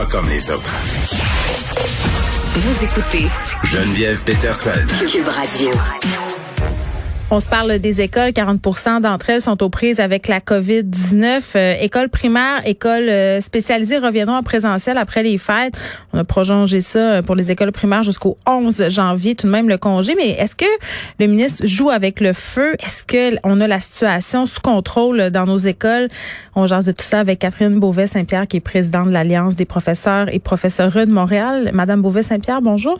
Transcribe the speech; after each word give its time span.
Pas 0.00 0.06
comme 0.06 0.30
les 0.30 0.50
autres. 0.50 0.74
Vous 2.54 2.84
écoutez 2.84 3.28
Geneviève 3.64 4.22
Peterson. 4.24 4.86
Cube 5.06 5.28
Radio. 5.28 5.70
On 7.32 7.38
se 7.38 7.48
parle 7.48 7.78
des 7.78 8.00
écoles. 8.00 8.30
40% 8.30 9.02
d'entre 9.02 9.30
elles 9.30 9.40
sont 9.40 9.62
aux 9.62 9.68
prises 9.68 10.00
avec 10.00 10.26
la 10.26 10.40
COVID-19. 10.40 11.42
Euh, 11.54 11.74
écoles 11.80 12.08
primaires, 12.08 12.60
écoles 12.64 13.08
euh, 13.08 13.40
spécialisées 13.40 13.98
reviendront 13.98 14.34
en 14.34 14.42
présentiel 14.42 14.98
après 14.98 15.22
les 15.22 15.38
fêtes. 15.38 15.78
On 16.12 16.18
a 16.18 16.24
prolongé 16.24 16.80
ça 16.80 16.98
euh, 16.98 17.22
pour 17.22 17.36
les 17.36 17.52
écoles 17.52 17.70
primaires 17.70 18.02
jusqu'au 18.02 18.36
11 18.48 18.88
janvier, 18.88 19.36
tout 19.36 19.46
de 19.46 19.52
même 19.52 19.68
le 19.68 19.78
congé. 19.78 20.16
Mais 20.16 20.30
est-ce 20.30 20.56
que 20.56 20.64
le 21.20 21.28
ministre 21.28 21.64
joue 21.68 21.90
avec 21.90 22.20
le 22.20 22.32
feu? 22.32 22.74
Est-ce 22.80 23.04
que 23.04 23.36
on 23.44 23.60
a 23.60 23.68
la 23.68 23.78
situation 23.78 24.44
sous 24.46 24.60
contrôle 24.60 25.30
dans 25.30 25.46
nos 25.46 25.58
écoles? 25.58 26.08
On 26.56 26.66
jase 26.66 26.84
de 26.84 26.90
tout 26.90 27.04
ça 27.04 27.20
avec 27.20 27.38
Catherine 27.38 27.78
Beauvais-Saint-Pierre, 27.78 28.48
qui 28.48 28.56
est 28.56 28.60
présidente 28.60 29.06
de 29.06 29.12
l'Alliance 29.12 29.54
des 29.54 29.66
professeurs 29.66 30.34
et 30.34 30.40
professeurs 30.40 30.90
de 30.90 31.04
Montréal. 31.04 31.70
Madame 31.74 32.02
Beauvais-Saint-Pierre, 32.02 32.60
bonjour. 32.60 32.98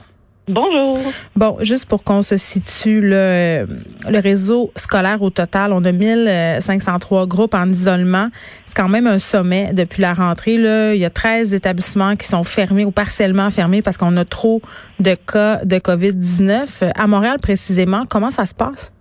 Bonjour. 0.48 0.98
Bon, 1.36 1.58
juste 1.60 1.86
pour 1.86 2.02
qu'on 2.02 2.22
se 2.22 2.36
situe, 2.36 3.00
le, 3.00 3.66
réseau 4.06 4.72
scolaire 4.74 5.22
au 5.22 5.30
total, 5.30 5.72
on 5.72 5.84
a 5.84 5.92
1503 5.92 7.26
groupes 7.26 7.54
en 7.54 7.68
isolement. 7.68 8.28
C'est 8.66 8.74
quand 8.74 8.88
même 8.88 9.06
un 9.06 9.18
sommet 9.18 9.72
depuis 9.72 10.02
la 10.02 10.12
rentrée. 10.12 10.56
Là. 10.56 10.94
Il 10.94 11.00
y 11.00 11.04
a 11.04 11.10
13 11.10 11.54
établissements 11.54 12.16
qui 12.16 12.26
sont 12.26 12.44
fermés 12.44 12.84
ou 12.84 12.90
partiellement 12.90 13.50
fermés 13.50 13.82
parce 13.82 13.96
qu'on 13.96 14.16
a 14.16 14.24
trop 14.24 14.60
de 14.98 15.14
cas 15.14 15.64
de 15.64 15.76
COVID-19. 15.76 16.92
À 16.94 17.06
Montréal, 17.06 17.36
précisément, 17.40 18.04
comment 18.08 18.30
ça 18.30 18.46
se 18.46 18.54
passe? 18.54 18.92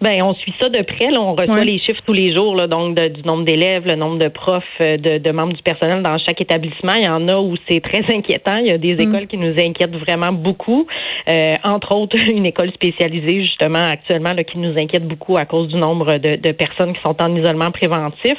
Ben, 0.00 0.22
on 0.22 0.34
suit 0.34 0.54
ça 0.60 0.68
de 0.68 0.82
près. 0.82 1.10
Là. 1.10 1.20
On 1.20 1.34
reçoit 1.34 1.64
les 1.64 1.78
chiffres 1.78 2.00
tous 2.04 2.12
les 2.12 2.32
jours, 2.34 2.54
là, 2.56 2.66
donc 2.66 2.94
du 2.98 3.22
nombre 3.22 3.44
d'élèves, 3.44 3.86
le 3.86 3.94
nombre 3.94 4.18
de 4.18 4.28
profs, 4.28 4.64
euh, 4.80 4.96
de, 4.96 5.18
de, 5.18 5.30
membres 5.30 5.54
du 5.54 5.62
personnel 5.62 6.02
dans 6.02 6.18
chaque 6.18 6.40
établissement. 6.40 6.94
Il 6.94 7.04
y 7.04 7.08
en 7.08 7.28
a 7.28 7.36
où 7.38 7.54
c'est 7.68 7.80
très 7.80 8.04
inquiétant. 8.14 8.56
Il 8.58 8.66
y 8.66 8.70
a 8.70 8.78
des 8.78 8.94
mm. 8.94 9.00
écoles 9.00 9.26
qui 9.26 9.36
nous 9.36 9.54
inquiètent 9.58 9.96
vraiment 9.96 10.32
beaucoup. 10.32 10.86
Euh, 11.28 11.54
entre 11.64 11.94
autres, 11.94 12.16
une 12.30 12.46
école 12.46 12.72
spécialisée 12.72 13.42
justement 13.42 13.82
actuellement 13.82 14.32
là, 14.32 14.44
qui 14.44 14.58
nous 14.58 14.78
inquiète 14.78 15.06
beaucoup 15.06 15.36
à 15.36 15.44
cause 15.44 15.68
du 15.68 15.76
nombre 15.76 16.18
de, 16.18 16.36
de 16.36 16.52
personnes 16.52 16.92
qui 16.92 17.00
sont 17.02 17.16
en 17.22 17.34
isolement 17.34 17.70
préventif. 17.70 18.36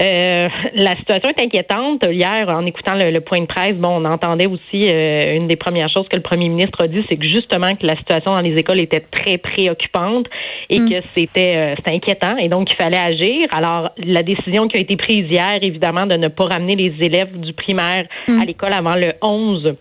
Euh, 0.00 0.48
la 0.74 0.96
situation 0.96 1.30
est 1.30 1.42
inquiétante. 1.42 2.06
Hier, 2.10 2.48
en 2.48 2.64
écoutant 2.64 2.94
le, 2.94 3.20
point 3.20 3.40
de 3.40 3.46
presse, 3.46 3.74
bon, 3.74 4.00
on 4.00 4.04
entendait 4.06 4.46
aussi 4.46 4.90
euh, 4.90 5.36
une 5.36 5.46
des 5.46 5.56
premières 5.56 5.90
choses 5.90 6.08
que 6.08 6.16
le 6.16 6.22
premier 6.22 6.48
ministre 6.48 6.82
a 6.82 6.86
dit, 6.86 7.04
c'est 7.10 7.16
que 7.16 7.26
justement 7.26 7.74
que 7.74 7.86
la 7.86 7.96
situation 7.96 8.32
dans 8.32 8.40
les 8.40 8.56
écoles 8.56 8.80
était 8.80 9.00
très 9.00 9.36
préoccupante 9.36 10.26
et 10.70 10.80
mm. 10.80 10.88
que 10.88 10.96
c'était 11.14 11.54
euh, 11.56 11.74
inquiétant 11.86 12.36
et 12.38 12.48
donc 12.48 12.72
il 12.72 12.76
fallait 12.76 12.96
agir. 12.96 13.48
Alors, 13.52 13.90
la 13.98 14.22
décision 14.22 14.68
qui 14.68 14.78
a 14.78 14.80
été 14.80 14.96
prise 14.96 15.30
hier, 15.30 15.58
évidemment, 15.60 16.06
de 16.06 16.16
ne 16.16 16.28
pas 16.28 16.44
ramener 16.44 16.76
les 16.76 16.94
élèves 17.00 17.38
du 17.38 17.52
primaire 17.52 18.06
mm. 18.26 18.40
à 18.40 18.44
l'école 18.46 18.72
avant 18.72 18.96
le 18.96 19.12
11 19.22 19.74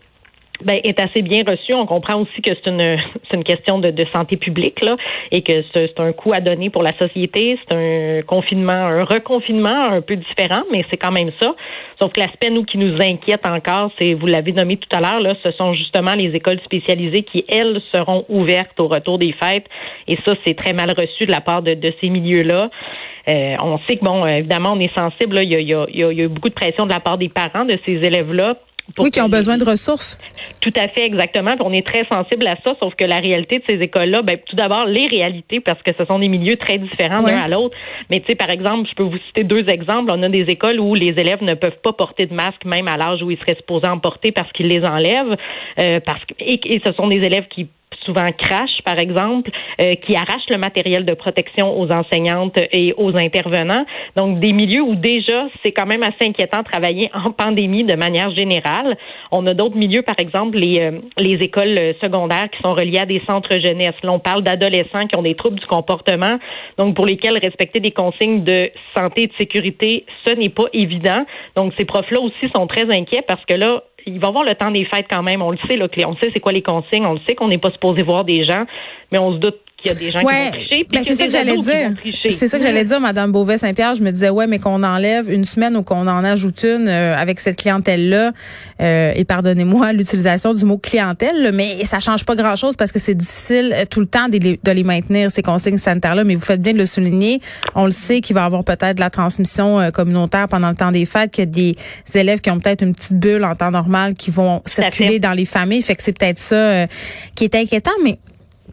ben, 0.64 0.80
est 0.84 1.00
assez 1.00 1.22
bien 1.22 1.44
reçu. 1.48 1.74
On 1.74 1.86
comprend 1.86 2.22
aussi 2.22 2.42
que 2.42 2.52
c'est 2.52 2.70
une, 2.70 2.98
c'est 3.30 3.38
une 3.38 3.44
question 3.44 3.80
de, 3.80 3.92
de, 3.92 4.06
santé 4.14 4.38
publique 4.38 4.82
là, 4.82 4.96
et 5.32 5.42
que 5.42 5.64
c'est 5.74 6.00
un 6.00 6.12
coût 6.12 6.34
à 6.34 6.40
donner 6.40 6.70
pour 6.70 6.84
la 6.84 6.94
société. 6.94 7.58
C'est 7.68 7.75
un 7.75 8.22
confinement, 8.24 8.74
un 8.74 9.03
reconfinement 9.03 9.92
un 9.92 10.02
peu 10.02 10.16
différent, 10.16 10.64
mais 10.72 10.84
c'est 10.90 10.98
quand 10.98 11.12
même 11.12 11.31
ça. 11.42 11.56
Sauf 12.02 12.12
que 12.12 12.19
l'aspect 12.19 12.50
nous 12.50 12.64
qui 12.64 12.78
nous 12.78 12.96
inquiète 13.02 13.48
encore, 13.48 13.92
c'est 13.98 14.14
vous 14.14 14.28
l'avez 14.28 14.52
nommé 14.52 14.78
tout 14.78 14.90
à 14.96 15.00
l'heure 15.00 15.19
là, 15.19 15.36
ce 15.44 15.52
sont 15.52 15.74
justement 15.74 16.16
les 16.16 16.36
écoles 16.36 16.59
spécialisées 16.66 17.24
qui 17.24 17.46
elles 17.48 17.81
seront 17.92 18.25
ouvertes 18.30 18.80
au 18.80 18.88
retour 18.88 19.18
des 19.18 19.34
fêtes. 19.34 19.66
Et 20.08 20.18
ça, 20.25 20.34
c'est 20.46 20.56
très 20.56 20.74
mal 20.74 20.92
reçu 20.92 21.25
de 21.25 21.31
la 21.31 21.42
part 21.42 21.62
de, 21.62 21.74
de 21.74 21.94
ces 22.02 22.09
milieux-là. 22.09 22.69
Euh, 23.28 23.56
on 23.62 23.78
sait 23.88 23.98
que 23.98 24.03
bon, 24.03 24.25
évidemment, 24.25 24.74
on 24.74 24.80
est 24.80 24.94
sensible. 24.98 25.36
Là. 25.36 25.44
Il, 25.44 25.50
y 25.50 25.56
a, 25.56 25.59
il, 25.59 25.68
y 25.68 25.74
a, 25.74 25.86
il 25.90 26.18
y 26.18 26.22
a 26.22 26.25
eu 26.25 26.28
beaucoup 26.28 26.50
de 26.50 26.53
pression 26.53 26.86
de 26.86 26.92
la 26.92 27.00
part 27.00 27.18
des 27.18 27.30
parents 27.30 27.66
de 27.66 27.78
ces 27.86 27.94
élèves-là 27.94 28.56
oui, 28.97 29.11
qui 29.11 29.22
ont 29.22 29.29
besoin 29.29 29.57
de 29.57 29.63
ressources. 29.63 30.17
Tout 30.61 30.73
à 30.75 30.88
fait, 30.89 31.05
exactement. 31.05 31.55
on 31.61 31.72
est 31.72 31.85
très 31.85 32.05
sensible 32.11 32.45
à 32.47 32.57
ça, 32.63 32.75
sauf 32.79 32.94
que 32.95 33.05
la 33.05 33.19
réalité 33.19 33.59
de 33.59 33.63
ces 33.69 33.81
écoles-là, 33.81 34.22
ben, 34.23 34.38
tout 34.45 34.55
d'abord, 34.55 34.85
les 34.85 35.07
réalités, 35.07 35.59
parce 35.61 35.81
que 35.81 35.91
ce 35.97 36.05
sont 36.05 36.19
des 36.19 36.27
milieux 36.27 36.57
très 36.57 36.77
différents 36.77 37.22
d'un 37.22 37.38
à 37.38 37.47
l'autre. 37.47 37.77
Mais 38.09 38.19
tu 38.19 38.27
sais, 38.27 38.35
par 38.35 38.50
exemple, 38.50 38.89
je 38.89 38.95
peux 38.95 39.03
vous 39.03 39.17
citer 39.27 39.44
deux 39.44 39.69
exemples. 39.69 40.11
On 40.13 40.22
a 40.23 40.29
des 40.29 40.44
écoles 40.50 40.79
où 40.79 40.95
les 40.95 41.17
élèves 41.17 41.41
ne 41.41 41.53
peuvent 41.53 41.79
pas 41.81 41.94
porter 41.94 42.25
de 42.25 42.33
masque, 42.33 42.66
même 42.66 42.88
à 42.88 42.97
l'âge 42.97 43.22
où 43.22 43.31
ils 43.31 43.38
seraient 43.38 43.55
supposés 43.55 43.88
en 43.88 44.00
porter 44.00 44.31
parce 44.31 44.51
qu'ils 44.51 44.67
les 44.67 44.83
enlèvent. 44.83 45.38
Euh, 45.79 46.00
parce 46.06 46.23
que, 46.25 46.33
et, 46.39 46.81
ce 46.83 46.91
sont 46.94 47.07
des 47.07 47.17
élèves 47.17 47.47
qui 47.50 47.67
souvent 48.09 48.31
crachent, 48.38 48.81
par 48.84 48.97
exemple, 48.97 49.52
euh, 49.80 49.96
qui 49.96 50.16
arrachent 50.16 50.50
le 50.50 50.58
matériel 50.58 51.06
de 51.06 51.14
protection 51.14 51.80
aux 51.80 51.92
enseignantes 51.92 52.58
et 52.72 52.94
aux 52.97 53.16
intervenants. 53.16 53.86
Donc, 54.16 54.40
des 54.40 54.52
milieux 54.52 54.81
où 54.81 54.96
déjà, 54.96 55.47
c'est 55.64 55.72
quand 55.72 55.86
même 55.86 56.02
assez 56.02 56.28
inquiétant 56.28 56.59
de 56.59 56.64
travailler 56.64 57.12
en 57.14 57.31
pandémie 57.31 57.84
de 57.84 57.96
manière 57.96 58.34
générale. 58.34 58.98
On 59.31 59.46
a 59.46 59.53
d'autres 59.53 59.78
milieux, 59.78 60.02
par 60.02 60.16
exemple, 60.18 60.58
les, 60.58 60.80
euh, 60.80 61.00
les 61.18 61.38
écoles 61.44 61.78
secondaires 62.02 62.50
qui 62.52 62.62
sont 62.64 62.74
reliées 62.74 63.00
à 63.00 63.06
des 63.06 63.22
centres 63.30 63.59
jeunesse. 63.59 63.96
Là, 64.02 64.12
on 64.12 64.19
parle 64.19 64.44
d'adolescents 64.44 65.06
qui 65.08 65.16
ont 65.16 65.24
des 65.24 65.36
troubles 65.36 65.59
du 65.59 65.68
comportement, 65.68 66.40
donc 66.78 66.96
pour 66.96 67.06
lesquels 67.06 67.38
respecter 67.38 67.80
des 67.80 67.92
consignes 67.92 68.44
de 68.44 68.72
santé 68.96 69.24
et 69.24 69.28
de 69.28 69.34
sécurité, 69.40 70.06
ce 70.25 70.34
n'est 70.34 70.50
pas 70.50 70.66
évident. 70.74 71.25
Donc, 71.56 71.74
ces 71.78 71.86
profs-là 71.86 72.19
aussi 72.19 72.50
sont 72.56 72.66
très 72.66 72.90
inquiets 72.92 73.24
parce 73.28 73.44
que 73.46 73.53
là, 73.53 73.84
il 74.06 74.20
va 74.20 74.30
avoir 74.30 74.44
le 74.44 74.56
temps 74.56 74.72
des 74.72 74.86
fêtes 74.86 75.08
quand 75.10 75.24
même. 75.24 75.42
On 75.42 75.52
le 75.52 75.58
sait, 75.68 75.78
là, 75.78 75.88
on 76.08 76.16
sait 76.16 76.32
c'est 76.34 76.40
quoi 76.40 76.52
les 76.52 76.62
consignes, 76.62 77.06
on 77.08 77.14
le 77.14 77.20
sait 77.28 77.36
qu'on 77.36 77.48
n'est 77.48 77.58
pas 77.58 77.72
supposé 77.72 78.04
voir 78.04 78.26
des 78.26 78.46
gens, 78.46 78.66
mais 79.12 79.20
on 79.20 79.34
se 79.34 79.38
doute 79.38 79.60
qu'il 79.81 79.91
y 79.91 79.95
a 79.95 79.97
des 79.97 80.12
gens 80.12 80.19
qui 80.19 80.25
vont 80.25 80.51
tricher. 80.51 80.88
Ben 80.91 81.03
c'est 81.03 81.16
ça 81.16 81.25
que 81.25 81.31
j'allais 81.31 81.57
dire. 81.57 81.94
C'est 82.29 82.47
ça 82.47 82.57
que 82.57 82.63
j'allais 82.63 82.84
dire, 82.84 83.00
Madame 83.00 83.31
Beauvais-Saint-Pierre. 83.31 83.95
Je 83.95 84.03
me 84.03 84.12
disais, 84.12 84.29
ouais, 84.29 84.47
mais 84.47 84.59
qu'on 84.59 84.84
enlève 84.84 85.31
une 85.31 85.45
semaine 85.45 85.75
ou 85.78 85.84
qu'on 85.84 86.07
en 86.07 86.23
ajoute 86.23 86.63
une 86.63 86.88
euh, 86.88 87.16
avec 87.16 87.40
cette 87.40 87.57
clientèle-là, 87.57 88.31
euh, 88.81 89.12
et 89.16 89.25
pardonnez-moi 89.25 89.94
l'utilisation 89.94 90.53
du 90.53 90.66
mot 90.66 90.78
clientèle, 90.78 91.51
mais 91.53 91.85
ça 91.85 92.00
change 92.00 92.25
pas 92.25 92.35
grand-chose 92.35 92.75
parce 92.75 92.91
que 92.91 93.00
c'est 93.00 93.16
difficile 93.16 93.73
euh, 93.75 93.85
tout 93.89 94.00
le 94.00 94.06
temps 94.06 94.29
de 94.29 94.38
les, 94.38 94.59
de 94.63 94.72
les, 94.72 94.84
maintenir, 94.84 95.31
ces 95.31 95.41
consignes 95.41 95.78
sanitaires-là. 95.78 96.23
Mais 96.23 96.35
vous 96.35 96.45
faites 96.45 96.62
bien 96.62 96.73
de 96.73 96.78
le 96.78 96.85
souligner. 96.85 97.41
On 97.75 97.85
le 97.85 97.91
sait 97.91 98.22
qu'il 98.22 98.34
va 98.35 98.44
y 98.44 98.45
avoir 98.45 98.63
peut-être 98.63 98.95
de 98.95 99.01
la 99.01 99.09
transmission 99.09 99.91
communautaire 99.91 100.47
pendant 100.47 100.69
le 100.69 100.75
temps 100.75 100.91
des 100.91 101.06
fêtes, 101.06 101.31
qu'il 101.31 101.44
y 101.44 101.47
a 101.47 101.51
des 101.51 101.75
élèves 102.19 102.41
qui 102.41 102.50
ont 102.51 102.59
peut-être 102.59 102.84
une 102.84 102.94
petite 102.94 103.13
bulle 103.19 103.44
en 103.44 103.56
temps 103.56 103.72
normal 103.72 104.13
qui 104.13 104.31
vont 104.31 104.62
circuler 104.66 105.19
dans 105.19 105.34
les 105.34 105.45
familles. 105.45 105.81
Fait 105.81 105.95
que 105.95 106.03
c'est 106.03 106.18
peut-être 106.18 106.39
ça 106.39 106.88
qui 107.35 107.45
est 107.45 107.56
inquiétant, 107.56 107.91
mais 108.03 108.19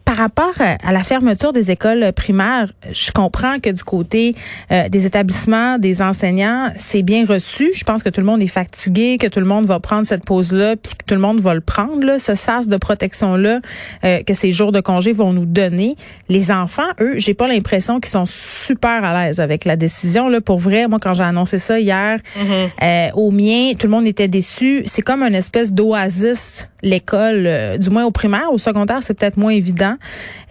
par 0.07 0.15
rapport 0.15 0.53
à 0.61 0.93
la 0.93 1.03
fermeture 1.03 1.51
des 1.51 1.69
écoles 1.69 2.13
primaires, 2.13 2.71
je 2.93 3.11
comprends 3.11 3.59
que 3.59 3.69
du 3.69 3.83
côté 3.83 4.35
euh, 4.71 4.87
des 4.87 5.05
établissements, 5.05 5.79
des 5.79 6.01
enseignants, 6.01 6.71
c'est 6.77 7.01
bien 7.01 7.25
reçu. 7.25 7.71
Je 7.73 7.83
pense 7.83 8.03
que 8.03 8.09
tout 8.09 8.21
le 8.21 8.25
monde 8.25 8.41
est 8.41 8.47
fatigué, 8.47 9.17
que 9.19 9.27
tout 9.27 9.41
le 9.41 9.45
monde 9.45 9.65
va 9.65 9.81
prendre 9.81 10.07
cette 10.07 10.23
pause-là, 10.23 10.77
puis 10.77 10.93
que 10.93 11.03
tout 11.05 11.13
le 11.13 11.19
monde 11.19 11.41
va 11.41 11.53
le 11.53 11.59
prendre, 11.59 12.05
là, 12.05 12.19
ce 12.19 12.35
sas 12.35 12.69
de 12.69 12.77
protection-là 12.77 13.59
euh, 14.05 14.23
que 14.23 14.33
ces 14.33 14.53
jours 14.53 14.71
de 14.71 14.79
congé 14.79 15.11
vont 15.11 15.33
nous 15.33 15.45
donner. 15.45 15.97
Les 16.29 16.51
enfants, 16.51 16.87
eux, 17.01 17.15
j'ai 17.17 17.33
pas 17.33 17.49
l'impression 17.49 17.99
qu'ils 17.99 18.11
sont 18.11 18.25
super 18.25 19.03
à 19.03 19.25
l'aise 19.25 19.41
avec 19.41 19.65
la 19.65 19.75
décision. 19.75 20.29
Là, 20.29 20.39
pour 20.39 20.59
vrai, 20.59 20.87
moi, 20.87 20.99
quand 21.01 21.15
j'ai 21.15 21.23
annoncé 21.23 21.59
ça 21.59 21.81
hier 21.81 22.19
mm-hmm. 22.37 22.69
euh, 22.81 23.09
au 23.13 23.31
mien, 23.31 23.73
tout 23.77 23.87
le 23.87 23.91
monde 23.91 24.07
était 24.07 24.29
déçu. 24.29 24.83
C'est 24.85 25.01
comme 25.01 25.21
une 25.21 25.35
espèce 25.35 25.73
d'oasis, 25.73 26.69
l'école, 26.83 27.77
du 27.79 27.89
moins 27.89 28.05
au 28.05 28.11
primaire. 28.11 28.51
Au 28.51 28.57
secondaire, 28.57 28.99
c'est 29.01 29.13
peut-être 29.13 29.37
moins 29.37 29.51
évident. 29.51 29.95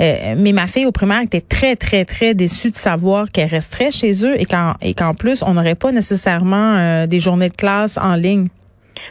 Euh, 0.01 0.35
mais 0.37 0.53
ma 0.53 0.67
fille 0.67 0.87
au 0.87 0.93
primaire 0.93 1.23
était 1.23 1.41
très, 1.41 1.77
très, 1.77 2.05
très 2.05 2.35
déçue 2.35 2.71
de 2.71 2.77
savoir 2.77 3.31
qu'elle 3.31 3.49
resterait 3.49 3.91
chez 3.91 4.25
eux 4.25 4.41
et 4.41 4.45
qu'en 4.45 4.75
et 4.83 4.95
qu'en 4.95 5.15
plus, 5.15 5.43
on 5.43 5.55
n'aurait 5.55 5.75
pas 5.75 5.93
nécessairement 5.93 6.77
euh, 6.77 7.07
des 7.07 7.21
journées 7.21 7.49
de 7.49 7.55
classe 7.55 7.99
en 7.99 8.15
ligne. 8.15 8.49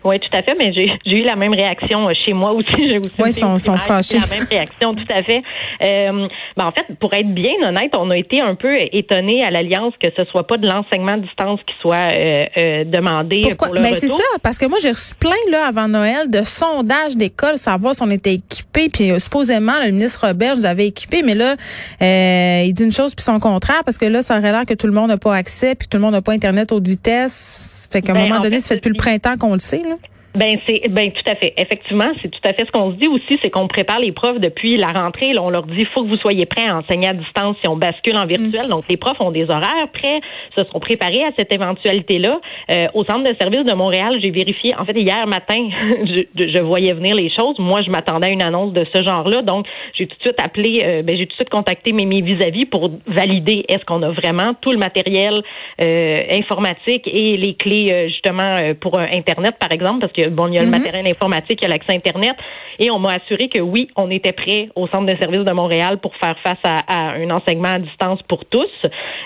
Oui, 0.05 0.19
tout 0.19 0.37
à 0.37 0.43
fait, 0.43 0.53
mais 0.57 0.71
j'ai 0.71 1.19
eu 1.19 1.23
la 1.23 1.35
même 1.35 1.53
réaction 1.53 2.07
chez 2.13 2.33
moi 2.33 2.51
aussi. 2.51 2.65
J'ai 2.89 2.99
aussi 2.99 3.11
oui, 3.17 3.33
sont, 3.33 3.57
sont 3.57 3.75
fâchés. 3.75 4.19
La 4.19 4.27
même 4.27 4.45
réaction, 4.47 4.93
tout 4.93 5.05
à 5.09 5.23
fait. 5.23 5.41
Euh, 5.81 6.27
ben, 6.55 6.65
en 6.65 6.71
fait, 6.71 6.85
pour 6.99 7.11
être 7.13 7.33
bien 7.33 7.53
honnête, 7.63 7.91
on 7.93 8.11
a 8.11 8.17
été 8.17 8.39
un 8.39 8.53
peu 8.53 8.75
étonnés 8.91 9.43
à 9.43 9.49
l'Alliance 9.49 9.93
que 9.99 10.07
ce 10.15 10.23
soit 10.25 10.45
pas 10.45 10.57
de 10.57 10.67
l'enseignement 10.67 11.13
à 11.13 11.17
distance 11.17 11.59
qui 11.65 11.73
soit 11.81 12.13
euh, 12.13 12.45
euh, 12.57 12.83
demandé 12.83 13.41
Pourquoi? 13.41 13.67
pour 13.67 13.75
le 13.75 13.81
ben, 13.81 13.95
c'est 13.95 14.07
ça, 14.07 14.23
parce 14.43 14.59
que 14.59 14.67
moi, 14.67 14.77
j'ai 14.81 14.91
reçu 14.91 15.15
plein, 15.15 15.31
là, 15.49 15.65
avant 15.67 15.87
Noël, 15.87 16.29
de 16.29 16.43
sondages 16.43 17.15
d'écoles, 17.15 17.57
savoir 17.57 17.95
si 17.95 18.03
on 18.03 18.11
était 18.11 18.35
équipés, 18.35 18.89
puis 18.89 19.11
euh, 19.11 19.19
supposément, 19.19 19.73
le 19.83 19.91
ministre 19.91 20.27
Robert 20.27 20.55
nous 20.55 20.65
avait 20.65 20.87
équipés, 20.87 21.23
mais 21.23 21.35
là, 21.35 21.55
euh, 22.01 22.63
il 22.65 22.73
dit 22.73 22.83
une 22.83 22.91
chose 22.91 23.15
puis 23.15 23.23
son 23.23 23.39
contraire, 23.39 23.83
parce 23.83 23.97
que 23.97 24.05
là, 24.05 24.21
ça 24.21 24.37
aurait 24.37 24.51
l'air 24.51 24.65
que 24.67 24.75
tout 24.75 24.87
le 24.87 24.93
monde 24.93 25.07
n'a 25.07 25.17
pas 25.17 25.35
accès, 25.35 25.73
puis 25.73 25.87
tout 25.87 25.97
le 25.97 26.03
monde 26.03 26.13
n'a 26.13 26.21
pas 26.21 26.33
Internet 26.33 26.71
haute 26.71 26.87
vitesse. 26.87 27.74
Fait 27.95 28.01
qu'à 28.01 28.11
un 28.11 28.15
ben, 28.15 28.27
moment 28.27 28.41
donné, 28.41 28.59
ça 28.59 28.69
fait 28.69 28.75
depuis 28.75 28.89
le 28.89 28.97
printemps 28.97 29.37
qu'on 29.37 29.53
le 29.53 29.59
sait, 29.59 29.81
là. 29.81 29.95
Ben 30.35 30.57
c'est 30.67 30.87
ben 30.89 31.11
tout 31.11 31.31
à 31.31 31.35
fait. 31.35 31.53
Effectivement, 31.57 32.11
c'est 32.21 32.29
tout 32.29 32.41
à 32.45 32.53
fait 32.53 32.65
ce 32.65 32.71
qu'on 32.71 32.91
se 32.91 32.97
dit 32.97 33.07
aussi, 33.07 33.39
c'est 33.41 33.49
qu'on 33.49 33.67
prépare 33.67 33.99
les 33.99 34.11
profs 34.11 34.39
depuis 34.39 34.77
la 34.77 34.87
rentrée. 34.87 35.33
Là, 35.33 35.41
on 35.41 35.49
leur 35.49 35.63
dit 35.63 35.85
faut 35.93 36.03
que 36.03 36.09
vous 36.09 36.17
soyez 36.17 36.45
prêts 36.45 36.67
à 36.67 36.77
enseigner 36.77 37.07
à 37.07 37.13
distance 37.13 37.55
si 37.61 37.67
on 37.67 37.77
bascule 37.77 38.17
en 38.17 38.25
virtuel. 38.25 38.67
Mm. 38.67 38.69
Donc 38.69 38.83
les 38.89 38.97
profs 38.97 39.19
ont 39.21 39.31
des 39.31 39.45
horaires 39.49 39.87
prêts, 39.93 40.19
se 40.55 40.63
sont 40.65 40.79
préparés 40.79 41.23
à 41.23 41.31
cette 41.37 41.53
éventualité-là. 41.53 42.39
Euh, 42.71 42.85
au 42.93 43.03
centre 43.05 43.23
de 43.23 43.35
service 43.39 43.63
de 43.65 43.73
Montréal, 43.73 44.19
j'ai 44.21 44.31
vérifié. 44.31 44.75
En 44.77 44.85
fait, 44.85 44.99
hier 44.99 45.25
matin, 45.27 45.55
je, 46.05 46.47
je, 46.47 46.59
voyais 46.59 46.93
venir 46.93 47.15
les 47.15 47.29
choses. 47.29 47.57
Moi, 47.59 47.81
je 47.81 47.89
m'attendais 47.89 48.27
à 48.27 48.31
une 48.31 48.41
annonce 48.41 48.73
de 48.73 48.85
ce 48.93 49.03
genre-là. 49.03 49.41
Donc 49.41 49.65
j'ai 49.93 50.07
tout 50.07 50.17
de 50.17 50.21
suite 50.21 50.41
appelé, 50.41 50.81
euh, 50.83 51.01
ben 51.01 51.17
j'ai 51.17 51.25
tout 51.25 51.31
de 51.31 51.35
suite 51.35 51.49
contacté 51.49 51.93
mes 51.93 52.05
vis-à-vis 52.21 52.65
pour 52.65 52.91
valider 53.07 53.65
est-ce 53.67 53.83
qu'on 53.85 54.01
a 54.01 54.11
vraiment 54.11 54.53
tout 54.61 54.71
le 54.71 54.77
matériel 54.77 55.43
euh, 55.81 56.17
informatique 56.31 57.07
et 57.07 57.37
les 57.37 57.55
clés 57.55 57.89
euh, 57.91 58.07
justement 58.07 58.53
pour 58.79 58.97
Internet 58.99 59.55
par 59.59 59.71
exemple, 59.71 59.99
parce 59.99 60.13
que 60.13 60.24
bon, 60.29 60.47
il 60.47 60.55
y 60.55 60.57
a 60.57 60.61
le 60.61 60.67
mhm. 60.67 60.71
matériel 60.71 61.07
informatique, 61.07 61.59
il 61.61 61.63
y 61.63 61.65
a 61.65 61.69
l'accès 61.69 61.93
Internet. 61.93 62.35
Et 62.79 62.91
on 62.91 62.99
m'a 62.99 63.13
assuré 63.13 63.47
que 63.47 63.61
oui, 63.61 63.87
on 63.95 64.09
était 64.11 64.33
prêt 64.33 64.69
au 64.75 64.87
Centre 64.87 65.05
de 65.05 65.17
services 65.17 65.45
de 65.45 65.53
Montréal 65.53 65.97
pour 65.99 66.13
faire 66.17 66.35
face 66.43 66.57
à, 66.63 67.13
un 67.13 67.29
enseignement 67.29 67.69
à 67.69 67.79
distance 67.79 68.19
pour 68.27 68.43
tous. 68.45 68.69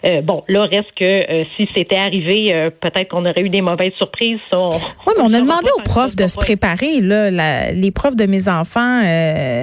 Euh, 0.06 0.22
bon, 0.22 0.44
là, 0.48 0.66
reste 0.66 0.92
que 0.96 1.04
euh, 1.04 1.44
si 1.58 1.68
c'était 1.76 1.98
arrivé, 1.98 2.54
euh, 2.54 2.70
peut-être 2.70 3.10
qu'on 3.10 3.26
aurait 3.26 3.42
eu 3.42 3.50
des 3.50 3.62
mauvaises 3.62 3.94
surprises. 3.98 4.40
oui, 4.54 5.14
mais 5.18 5.24
on 5.24 5.34
a 5.34 5.40
demandé 5.40 5.70
aux 5.78 5.82
profs 5.82 6.16
de 6.16 6.28
se 6.28 6.38
préparer. 6.38 7.02
Là, 7.02 7.72
les 7.72 7.92
profs 7.92 8.16
de 8.16 8.26
mes 8.26 8.48
enfants 8.48 9.02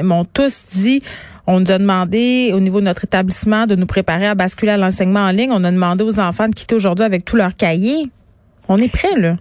m'ont 0.03 0.25
tous 0.25 0.67
dit 0.73 1.03
on 1.47 1.61
nous 1.61 1.71
a 1.71 1.79
demandé 1.79 2.51
au 2.53 2.61
niveau 2.61 2.81
de 2.81 2.87
notre 2.87 3.05
établissement 3.05 3.67
de 3.67 3.77
nous 3.77 3.87
préparer 3.87 4.27
à 4.27 4.35
basculer 4.35 4.73
à 4.73 4.77
l'enseignement 4.77 5.21
en 5.21 5.31
ligne. 5.31 5.51
On 5.53 5.63
a 5.63 5.71
demandé 5.71 6.03
aux 6.03 6.19
enfants 6.19 6.49
de 6.49 6.55
quitter 6.55 6.75
aujourd'hui 6.75 7.05
avec 7.05 7.25
tous 7.25 7.37
leurs 7.37 7.55
cahiers. 7.55 8.07
On 8.69 8.79
est 8.79 8.93
prêt, 8.93 9.15
là. 9.17 9.37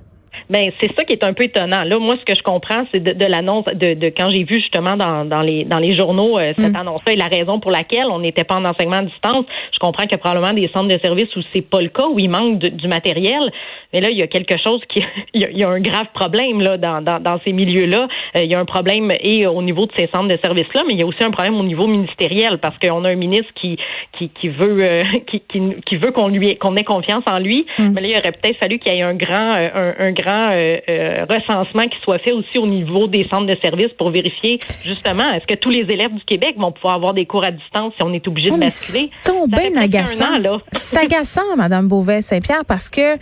Ben 0.50 0.71
c'est 0.80 0.94
ça 0.95 1.03
qui 1.03 1.13
est 1.13 1.24
un 1.24 1.33
peu 1.33 1.44
étonnant. 1.44 1.83
Là, 1.83 1.97
moi, 1.97 2.18
ce 2.19 2.25
que 2.25 2.38
je 2.38 2.44
comprends, 2.44 2.86
c'est 2.94 3.01
de, 3.01 3.25
l'annonce 3.25 3.65
de, 3.65 3.95
de, 3.95 4.07
quand 4.07 4.30
j'ai 4.30 4.44
vu 4.44 4.59
justement 4.59 4.95
dans, 4.95 5.25
dans 5.25 5.42
les 5.42 5.63
dans 5.63 5.80
les 5.80 5.95
journaux 5.95 6.38
euh, 6.38 6.53
cette 6.57 6.74
mm. 6.74 6.75
annonce-là 6.75 7.13
et 7.13 7.15
la 7.15 7.27
raison 7.27 7.59
pour 7.59 7.71
laquelle 7.71 8.06
on 8.12 8.19
n'était 8.19 8.44
pas 8.44 8.56
en 8.56 8.65
enseignement 8.65 8.97
à 8.97 9.01
distance. 9.01 9.45
Je 9.74 9.80
comprends 9.80 10.03
qu'il 10.03 10.13
y 10.13 10.15
a 10.15 10.19
probablement 10.19 10.53
des 10.53 10.69
centres 10.74 10.88
de 10.88 11.00
services 11.00 11.36
où 11.36 11.42
c'est 11.53 11.68
pas 11.68 11.81
le 11.81 11.89
cas, 11.89 12.06
où 12.07 12.19
il 12.19 12.30
manque 12.30 12.59
du 12.59 12.88
matériel. 12.88 13.51
Mais 13.95 14.01
là, 14.01 14.09
il 14.09 14.18
y 14.18 14.24
a 14.24 14.27
quelque 14.27 14.57
chose 14.62 14.81
qui, 14.89 15.01
il 15.33 15.57
y 15.57 15.63
a, 15.63 15.69
un 15.69 15.80
grave 15.80 16.07
problème 16.13 16.59
là 16.59 16.75
dans, 16.75 17.01
dans, 17.01 17.21
dans 17.21 17.39
ces 17.45 17.53
milieux-là. 17.53 18.09
Euh, 18.36 18.44
il 18.44 18.51
y 18.51 18.53
a 18.53 18.59
un 18.59 18.65
problème 18.65 19.09
et 19.21 19.47
au 19.47 19.62
niveau 19.62 19.86
de 19.86 19.92
ces 19.97 20.09
centres 20.13 20.27
de 20.27 20.38
services-là, 20.44 20.83
mais 20.86 20.95
il 20.95 21.00
y 21.00 21.03
a 21.03 21.06
aussi 21.06 21.24
un 21.24 21.31
problème 21.31 21.56
au 21.56 21.63
niveau 21.63 21.88
ministériel 21.88 22.57
parce 22.57 22.77
qu'on 22.77 23.06
a 23.06 23.09
un 23.09 23.15
ministre 23.15 23.53
qui 23.56 23.77
qui, 24.18 24.30
qui 24.30 24.50
veut 24.50 24.77
euh, 24.81 25.01
qui, 25.27 25.42
qui, 25.86 25.95
veut 25.95 26.12
qu'on 26.12 26.27
lui 26.27 26.57
qu'on 26.57 26.75
ait 26.75 26.83
confiance 26.83 27.24
en 27.30 27.39
lui. 27.39 27.65
Mm. 27.80 27.94
Mais 27.94 28.01
là, 28.01 28.07
il 28.07 28.18
aurait 28.18 28.33
peut-être 28.33 28.57
fallu 28.57 28.80
qu'il 28.80 28.94
y 28.94 28.97
ait 28.97 29.01
un 29.01 29.13
grand 29.13 29.53
un, 29.53 29.94
un 29.97 30.12
grand 30.12 30.51
euh, 30.51 30.77
euh, 30.89 31.25
recensement 31.30 31.83
qui 31.83 31.97
soit 32.03 32.19
fait 32.19 32.33
aussi 32.33 32.57
au 32.57 32.68
niveau 32.68 33.07
des 33.07 33.25
centres 33.30 33.47
de 33.47 33.57
services 33.62 33.94
pour 33.97 34.09
vérifier 34.09 34.59
justement 34.83 35.31
est-ce 35.33 35.45
que 35.45 35.56
tous 35.56 35.69
les 35.69 35.81
élèves 35.89 36.13
du 36.13 36.24
Québec 36.25 36.56
vont 36.57 36.74
pouvoir 36.74 36.95
avoir 36.95 37.13
des 37.13 37.25
cours 37.25 37.45
à 37.45 37.51
distance 37.51 37.94
si 37.97 38.03
on 38.03 38.13
est 38.13 38.27
obligé 38.27 38.51
de 38.51 38.59
basculer? 38.59 39.09
C'est 39.24 39.50
bien 39.50 39.81
agaçant. 39.81 40.25
C'est 40.71 40.97
agaçant, 40.97 41.56
Madame 41.56 41.88
Beauvais-Saint-Pierre, 41.88 42.65
parce 42.68 42.89
que 42.89 43.15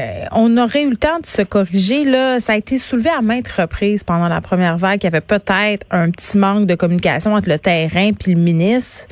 euh, 0.00 0.24
on 0.32 0.56
aurait 0.56 0.82
eu 0.82 0.90
le 0.90 0.96
temps 0.96 1.18
de 1.20 1.26
se 1.26 1.42
corriger. 1.42 2.04
Là, 2.04 2.40
ça 2.40 2.54
a 2.54 2.56
été 2.56 2.78
soulevé 2.78 3.10
à 3.10 3.22
maintes 3.22 3.48
reprises 3.48 4.02
pendant 4.02 4.28
la 4.28 4.40
première 4.40 4.78
vague. 4.78 5.00
qu'il 5.00 5.04
y 5.04 5.14
avait 5.14 5.20
peut-être 5.20 5.86
un 5.90 6.10
petit 6.10 6.38
manque 6.38 6.66
de 6.66 6.74
communication 6.74 7.34
entre 7.34 7.48
le 7.48 7.58
terrain 7.58 8.12
puis 8.12 8.34
le 8.34 8.40
ministre. 8.40 9.06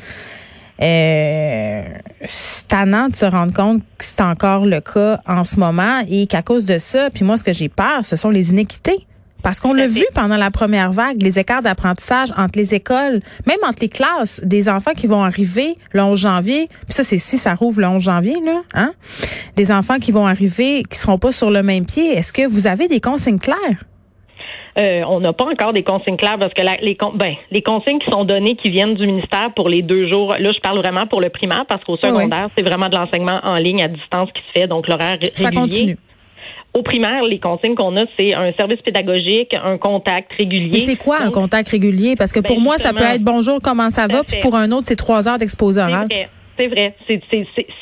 Euh, 0.81 1.83
c'est 2.25 2.69
tannant 2.69 3.09
de 3.09 3.17
se 3.17 3.25
rendre 3.25 3.53
compte 3.53 3.83
que 3.99 4.05
c'est 4.05 4.21
encore 4.21 4.65
le 4.65 4.81
cas 4.81 5.21
en 5.27 5.43
ce 5.43 5.59
moment 5.59 6.05
et 6.09 6.29
qu'à 6.29 6.43
cause 6.43 6.65
de 6.65 6.79
ça, 6.79 7.11
puis 7.11 7.25
moi, 7.25 7.37
ce 7.37 7.43
que 7.43 7.53
j'ai 7.53 7.69
peur, 7.69 8.05
ce 8.05 8.15
sont 8.15 8.31
les 8.31 8.51
inéquités. 8.51 9.08
Parce 9.43 9.61
qu'on 9.61 9.73
l'a 9.73 9.87
vu 9.87 10.05
pendant 10.15 10.37
la 10.37 10.51
première 10.51 10.93
vague, 10.93 11.23
les 11.23 11.39
écarts 11.39 11.63
d'apprentissage 11.63 12.29
entre 12.37 12.59
les 12.59 12.75
écoles, 12.75 13.21
même 13.47 13.59
entre 13.63 13.79
les 13.83 13.89
classes, 13.89 14.41
des 14.45 14.69
enfants 14.69 14.93
qui 14.97 15.07
vont 15.07 15.23
arriver 15.23 15.77
le 15.93 16.03
11 16.03 16.19
janvier, 16.19 16.69
puis 16.69 16.93
ça 16.93 17.05
c'est 17.05 17.19
si 17.19 17.37
ça 17.39 17.55
rouvre 17.55 17.81
le 17.81 17.87
11 17.87 18.03
janvier 18.03 18.37
là, 18.45 18.63
hein? 18.75 18.93
Des 19.57 19.71
enfants 19.73 19.99
qui 19.99 20.13
vont 20.13 20.27
arriver 20.27 20.83
qui 20.91 20.99
seront 20.99 21.19
pas 21.19 21.33
sur 21.33 21.51
le 21.51 21.63
même 21.63 21.87
pied. 21.87 22.13
Est-ce 22.13 22.33
que 22.33 22.47
vous 22.47 22.67
avez 22.67 22.89
des 22.89 23.01
consignes 23.01 23.39
claires? 23.39 23.85
Euh, 24.79 25.03
on 25.09 25.19
n'a 25.21 25.33
pas 25.33 25.47
encore 25.47 25.73
des 25.73 25.83
consignes 25.83 26.17
claires 26.17 26.39
parce 26.39 26.55
que 26.55 26.63
les, 26.63 26.97
ben, 27.15 27.35
les 27.51 27.63
consignes 27.63 27.99
qui 27.99 28.11
sont 28.11 28.25
données, 28.25 28.55
qui 28.55 28.71
viennent 28.71 28.95
du 28.95 29.07
ministère 29.07 29.53
pour 29.57 29.69
les 29.69 29.83
deux 29.83 30.09
jours, 30.09 30.37
là, 30.39 30.53
je 30.55 30.61
parle 30.61 30.79
vraiment 30.79 31.07
pour 31.07 31.21
le 31.21 31.31
primaire 31.31 31.65
parce 31.69 31.83
qu'au 31.83 31.97
secondaire, 31.97 32.49
c'est 32.57 32.63
vraiment 32.63 32.89
de 32.89 32.97
l'enseignement 32.97 33.41
en 33.43 33.57
ligne 33.57 33.83
à 33.83 33.89
distance 33.89 34.31
qui 34.33 34.41
se 34.43 34.61
fait, 34.61 34.67
donc 34.69 34.87
l'horaire 34.87 35.15
régulier. 35.15 35.33
Ça 35.35 35.51
continue. 35.51 35.97
Au 36.79 36.83
primaire, 36.83 37.25
les 37.25 37.41
consignes 37.41 37.75
qu'on 37.75 37.97
a, 37.97 38.05
c'est 38.17 38.35
un 38.35 38.53
service 38.53 38.81
pédagogique, 38.83 39.53
un 39.53 39.79
contact 39.79 40.31
régulier. 40.39 40.79
C'est 40.79 40.95
quoi 40.95 41.19
un 41.21 41.33
contact 41.33 41.69
régulier? 41.71 42.15
Parce 42.15 42.31
que 42.31 42.39
pour 42.39 42.59
ben, 42.59 42.63
moi, 42.63 42.79
ça 42.79 42.93
peut 42.93 43.03
être 43.03 43.23
bonjour, 43.23 43.59
comment 43.61 43.91
ça 43.91 44.07
va, 44.07 44.23
puis 44.23 44.39
pour 44.41 44.55
un 44.55 44.71
autre, 44.71 44.87
c'est 44.87 44.95
trois 44.95 45.27
heures 45.27 45.39
d'exposé 45.39 45.81
oral. 45.81 46.07
C'est 46.57 46.69
vrai. 46.69 46.95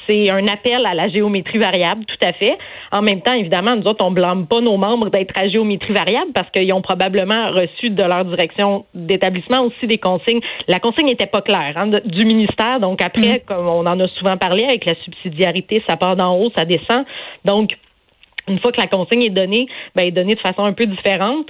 C'est 0.07 0.31
un 0.31 0.47
appel 0.49 0.85
à 0.87 0.95
la 0.95 1.09
géométrie 1.09 1.59
variable, 1.59 2.05
tout 2.07 2.27
à 2.27 2.33
fait. 2.33 2.57
En 2.93 3.03
même 3.03 3.21
temps, 3.21 3.35
évidemment, 3.35 3.77
nous 3.77 3.87
autres, 3.87 4.05
on 4.05 4.11
blâme 4.11 4.47
pas 4.47 4.61
nos 4.63 4.79
membres 4.79 5.11
d'être 5.11 5.33
à 5.39 5.49
géométrie 5.49 5.93
variable 5.93 6.33
parce 6.35 6.51
qu'ils 6.51 6.73
ont 6.73 6.83
probablement 6.83 7.51
reçu 7.51 7.91
de 7.91 8.03
leur 8.03 8.25
direction 8.25 8.87
d'établissement 8.95 9.63
aussi 9.63 9.87
des 9.87 9.99
consignes. 9.99 10.41
La 10.69 10.79
consigne 10.79 11.07
n'était 11.07 11.27
pas 11.27 11.43
claire 11.43 11.73
hein, 11.77 11.91
du 12.05 12.25
ministère. 12.25 12.81
Donc 12.81 13.03
après, 13.03 13.39
mm. 13.39 13.41
comme 13.47 13.67
on 13.67 13.87
en 13.87 13.99
a 13.99 14.09
souvent 14.09 14.37
parlé 14.37 14.65
avec 14.65 14.87
la 14.87 14.95
subsidiarité, 15.05 15.83
ça 15.87 15.97
part 15.97 16.17
d'en 16.17 16.37
haut, 16.37 16.51
ça 16.57 16.65
descend. 16.65 17.05
Donc, 17.45 17.71
une 18.49 18.59
fois 18.61 18.73
que 18.73 18.81
la 18.81 18.87
consigne 18.87 19.23
est 19.23 19.31
donnée, 19.31 19.67
ben, 19.95 20.03
elle 20.03 20.09
est 20.09 20.13
donnée 20.13 20.35
de 20.35 20.41
façon 20.41 20.65
un 20.65 20.73
peu 20.73 20.87
différente 20.87 21.47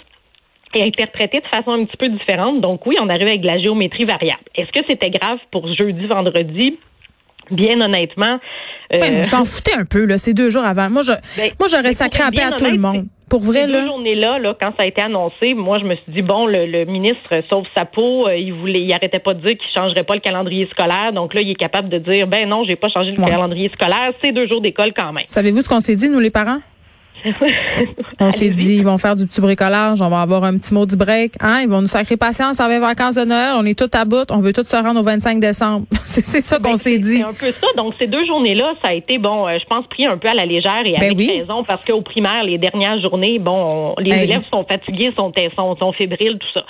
et 0.74 0.82
interprétée 0.82 1.38
de 1.38 1.46
façon 1.46 1.72
un 1.72 1.84
petit 1.84 1.96
peu 1.96 2.08
différente. 2.08 2.60
Donc 2.60 2.86
oui, 2.86 2.96
on 3.00 3.08
arrive 3.08 3.28
avec 3.28 3.40
de 3.40 3.46
la 3.46 3.58
géométrie 3.58 4.04
variable. 4.04 4.42
Est-ce 4.54 4.70
que 4.72 4.84
c'était 4.88 5.10
grave 5.10 5.38
pour 5.50 5.72
jeudi, 5.74 6.06
vendredi? 6.06 6.78
bien 7.50 7.80
honnêtement. 7.80 8.38
Euh... 8.94 9.00
Ben, 9.00 9.24
s'en 9.24 9.44
foutait 9.44 9.74
un 9.74 9.84
peu, 9.84 10.04
là, 10.04 10.18
ces 10.18 10.34
deux 10.34 10.50
jours 10.50 10.64
avant. 10.64 10.90
Moi, 10.90 11.02
je, 11.02 11.12
ben, 11.36 11.50
moi, 11.58 11.68
j'aurais 11.68 11.92
sacré 11.92 12.22
à 12.22 12.30
paix 12.30 12.42
à 12.42 12.52
tout 12.52 12.64
le 12.64 12.78
monde. 12.78 13.06
Pour 13.28 13.40
vrai, 13.40 13.64
ces 13.64 13.72
là. 13.72 13.80
Deux 13.80 13.86
journées-là, 13.86 14.38
là, 14.38 14.56
quand 14.60 14.72
ça 14.76 14.84
a 14.84 14.86
été 14.86 15.02
annoncé, 15.02 15.54
moi, 15.54 15.80
je 15.80 15.84
me 15.84 15.96
suis 15.96 16.12
dit, 16.12 16.22
bon, 16.22 16.46
le, 16.46 16.84
ministre 16.84 17.42
sauve 17.48 17.64
sa 17.76 17.84
peau. 17.84 18.28
Euh, 18.28 18.36
il 18.36 18.52
voulait, 18.52 18.80
il 18.80 18.92
arrêtait 18.92 19.18
pas 19.18 19.34
de 19.34 19.40
dire 19.40 19.56
qu'il 19.58 19.68
changerait 19.74 20.04
pas 20.04 20.14
le 20.14 20.20
calendrier 20.20 20.68
scolaire. 20.70 21.12
Donc 21.12 21.34
là, 21.34 21.40
il 21.40 21.50
est 21.50 21.56
capable 21.56 21.88
de 21.88 21.98
dire, 21.98 22.28
ben 22.28 22.48
non, 22.48 22.64
j'ai 22.68 22.76
pas 22.76 22.88
changé 22.88 23.10
le 23.10 23.16
calendrier 23.16 23.68
scolaire. 23.74 24.12
C'est 24.22 24.30
deux 24.30 24.46
jours 24.46 24.60
d'école 24.60 24.92
quand 24.96 25.12
même. 25.12 25.24
Savez-vous 25.26 25.62
ce 25.62 25.68
qu'on 25.68 25.80
s'est 25.80 25.96
dit, 25.96 26.08
nous, 26.08 26.20
les 26.20 26.30
parents? 26.30 26.60
On 28.20 28.30
s'est 28.30 28.50
dit, 28.50 28.76
ils 28.76 28.84
vont 28.84 28.98
faire 28.98 29.16
du 29.16 29.26
petit 29.26 29.40
bricolage, 29.40 30.00
on 30.00 30.08
va 30.08 30.22
avoir 30.22 30.44
un 30.44 30.56
petit 30.58 30.72
mot 30.72 30.86
du 30.86 30.96
break. 30.96 31.32
Hein? 31.40 31.60
Ils 31.62 31.68
vont 31.68 31.80
nous 31.80 31.88
sacrer 31.88 32.16
patience 32.16 32.60
avec 32.60 32.76
les 32.76 32.80
vacances 32.80 33.14
de 33.14 33.24
Noël. 33.24 33.52
On 33.56 33.64
est 33.64 33.78
tout 33.78 33.90
à 33.92 34.04
bout. 34.04 34.30
On 34.30 34.38
veut 34.38 34.52
tous 34.52 34.64
se 34.64 34.76
rendre 34.76 35.00
au 35.00 35.02
25 35.02 35.40
décembre. 35.40 35.86
c'est 36.04 36.24
ça 36.24 36.58
qu'on 36.58 36.70
ben, 36.70 36.76
s'est 36.76 36.98
dit. 36.98 37.18
C'est 37.18 37.24
un 37.24 37.32
peu 37.32 37.52
ça. 37.52 37.66
Donc, 37.76 37.94
ces 38.00 38.06
deux 38.06 38.24
journées-là, 38.26 38.74
ça 38.82 38.90
a 38.90 38.94
été, 38.94 39.18
bon, 39.18 39.46
euh, 39.46 39.58
je 39.60 39.64
pense, 39.66 39.86
pris 39.86 40.06
un 40.06 40.18
peu 40.18 40.28
à 40.28 40.34
la 40.34 40.44
légère 40.44 40.82
et 40.84 40.92
ben 40.98 41.12
avec 41.12 41.18
raison 41.18 41.64
parce 41.64 41.84
qu'au 41.84 42.02
primaire, 42.02 42.44
les 42.44 42.58
dernières 42.58 43.00
journées, 43.00 43.38
bon, 43.38 43.94
les 43.98 44.24
élèves 44.24 44.44
sont 44.50 44.64
fatigués, 44.64 45.12
sont, 45.16 45.32
sont, 45.58 45.76
sont 45.76 45.92
fébriles, 45.92 46.38
tout 46.38 46.52
ça. 46.54 46.64